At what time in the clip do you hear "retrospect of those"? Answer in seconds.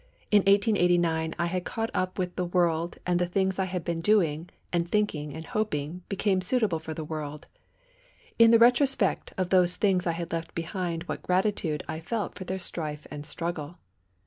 8.57-9.75